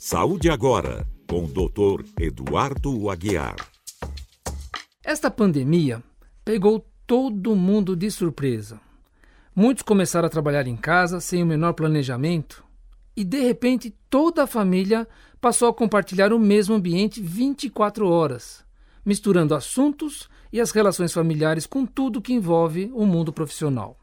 [0.00, 2.04] Saúde Agora, com o Dr.
[2.20, 3.56] Eduardo Aguiar.
[5.02, 6.00] Esta pandemia
[6.44, 8.80] pegou todo mundo de surpresa.
[9.52, 12.62] Muitos começaram a trabalhar em casa sem o menor planejamento
[13.16, 15.06] e, de repente, toda a família
[15.40, 18.64] passou a compartilhar o mesmo ambiente 24 horas,
[19.04, 23.98] misturando assuntos e as relações familiares com tudo que envolve o mundo profissional.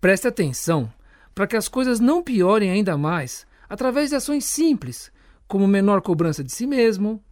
[0.00, 0.90] Preste atenção
[1.34, 5.12] para que as coisas não piorem ainda mais através de ações simples,
[5.48, 7.22] como menor cobrança de si mesmo,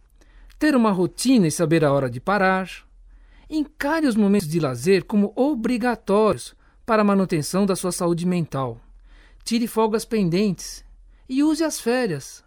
[0.57, 2.69] ter uma rotina e saber a hora de parar.
[3.49, 8.79] Encare os momentos de lazer como obrigatórios para a manutenção da sua saúde mental.
[9.43, 10.83] Tire folgas pendentes
[11.27, 12.43] e use as férias.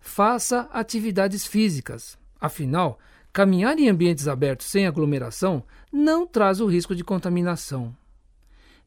[0.00, 2.18] Faça atividades físicas.
[2.40, 2.98] Afinal,
[3.32, 7.96] caminhar em ambientes abertos sem aglomeração não traz o risco de contaminação.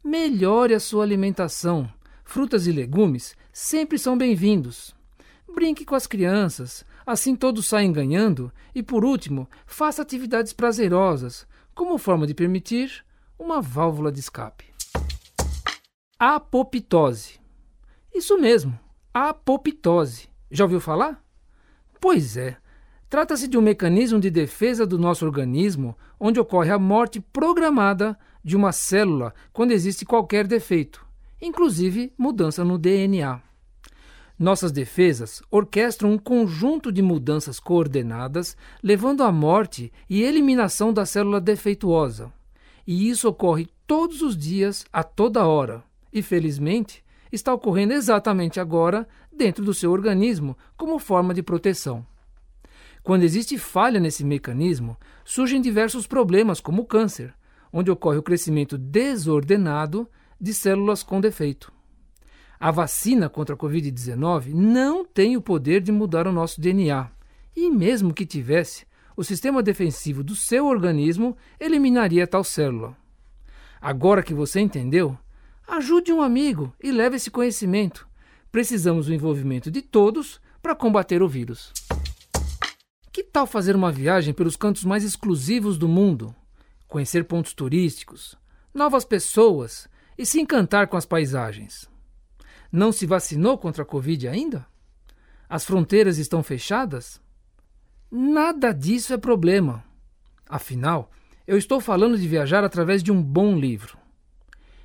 [0.04, 1.91] Melhore a sua alimentação.
[2.26, 4.94] Frutas e legumes sempre são bem-vindos.
[5.54, 8.52] Brinque com as crianças, assim todos saem ganhando.
[8.74, 13.05] E por último, faça atividades prazerosas, como forma de permitir
[13.40, 14.66] uma válvula de escape.
[16.20, 17.40] Apoptose.
[18.14, 18.77] Isso mesmo,
[19.14, 20.27] apoptose.
[20.52, 21.24] Já ouviu falar?
[22.02, 22.58] Pois é.
[23.08, 28.55] Trata-se de um mecanismo de defesa do nosso organismo onde ocorre a morte programada de
[28.58, 31.05] uma célula quando existe qualquer defeito,
[31.46, 33.41] inclusive mudança no DNA.
[34.38, 41.40] Nossas defesas orquestram um conjunto de mudanças coordenadas, levando à morte e eliminação da célula
[41.40, 42.34] defeituosa.
[42.85, 45.84] E isso ocorre todos os dias, a toda hora.
[46.12, 52.05] E, felizmente, está ocorrendo exatamente agora dentro do seu organismo como forma de proteção.
[53.04, 57.34] Quando existe falha nesse mecanismo, surgem diversos problemas, como o câncer,
[57.71, 60.09] onde ocorre o crescimento desordenado
[60.40, 61.72] de células com defeito.
[62.60, 67.09] A vacina contra a Covid-19 não tem o poder de mudar o nosso DNA,
[67.56, 72.96] e mesmo que tivesse, o sistema defensivo do seu organismo eliminaria tal célula.
[73.82, 75.18] Agora que você entendeu,
[75.68, 78.08] ajude um amigo e leve esse conhecimento.
[78.52, 81.72] Precisamos do envolvimento de todos para combater o vírus.
[83.12, 86.36] Que tal fazer uma viagem pelos cantos mais exclusivos do mundo?
[86.88, 88.38] conhecer pontos turísticos,
[88.74, 91.90] novas pessoas e se encantar com as paisagens.
[92.72, 94.66] Não se vacinou contra a Covid ainda?
[95.48, 97.22] As fronteiras estão fechadas?
[98.12, 99.84] Nada disso é problema.
[100.48, 101.12] Afinal,
[101.48, 103.98] eu estou falando de viajar através de um bom livro.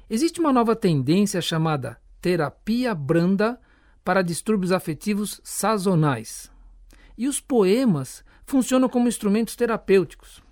[0.08, 3.60] Existe uma nova tendência chamada terapia branda
[4.04, 6.50] para distúrbios afetivos sazonais.
[7.16, 10.42] E os poemas funcionam como instrumentos terapêuticos.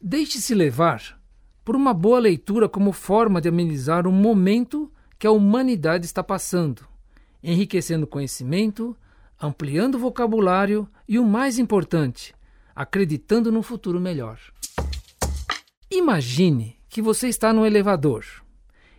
[0.00, 1.18] Deixe-se levar
[1.64, 6.86] por uma boa leitura como forma de amenizar o momento que a humanidade está passando,
[7.42, 8.96] enriquecendo conhecimento,
[9.40, 12.34] ampliando o vocabulário e, o mais importante,
[12.74, 14.38] acreditando num futuro melhor.
[15.90, 18.24] Imagine que você está no elevador.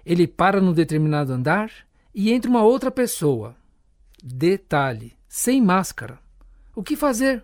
[0.05, 1.71] Ele para num determinado andar
[2.13, 3.55] e entra uma outra pessoa.
[4.23, 6.19] Detalhe: sem máscara.
[6.75, 7.43] O que fazer?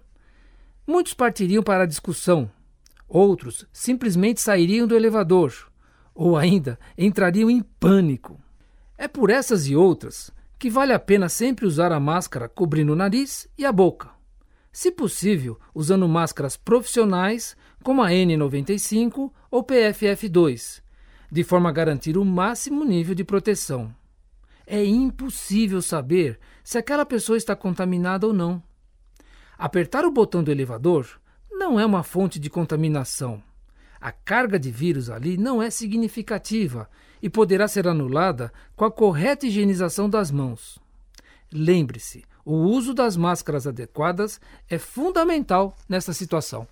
[0.86, 2.50] Muitos partiriam para a discussão,
[3.14, 5.54] Outros simplesmente sairiam do elevador,
[6.16, 8.40] ou ainda entrariam em pânico.
[8.98, 12.96] É por essas e outras que vale a pena sempre usar a máscara cobrindo o
[12.96, 14.12] nariz e a boca.
[14.72, 20.82] Se possível, usando máscaras profissionais como a N95 ou PFF2,
[21.30, 23.94] de forma a garantir o máximo nível de proteção.
[24.66, 28.64] É impossível saber se aquela pessoa está contaminada ou não.
[29.58, 31.20] Apertar o botão do elevador
[31.72, 33.42] não é uma fonte de contaminação.
[34.02, 36.90] A carga de vírus ali não é significativa
[37.22, 40.78] e poderá ser anulada com a correta higienização das mãos.
[41.50, 46.68] Lembre-se, o uso das máscaras adequadas é fundamental nessa situação.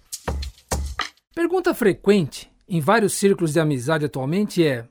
[1.33, 4.85] Pergunta frequente em vários círculos de amizade atualmente é: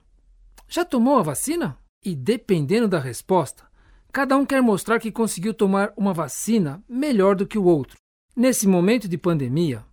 [0.67, 1.77] Já tomou a vacina?
[2.03, 3.65] E dependendo da resposta,
[4.11, 7.99] cada um quer mostrar que conseguiu tomar uma vacina melhor do que o outro.
[8.35, 9.85] Nesse momento de pandemia,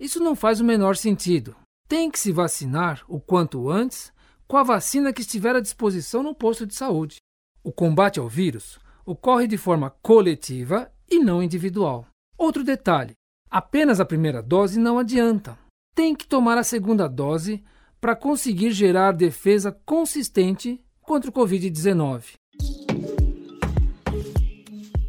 [0.00, 1.54] isso não faz o menor sentido.
[1.86, 4.10] Tem que se vacinar o quanto antes
[4.48, 7.18] com a vacina que estiver à disposição no posto de saúde.
[7.62, 12.06] O combate ao vírus ocorre de forma coletiva e não individual.
[12.38, 13.12] Outro detalhe:
[13.50, 15.58] apenas a primeira dose não adianta.
[15.94, 17.62] Tem que tomar a segunda dose
[18.00, 22.36] para conseguir gerar defesa consistente contra o Covid-19.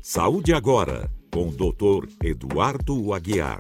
[0.02, 2.10] Saúde agora, com o Dr.
[2.22, 3.60] Eduardo Aguiar.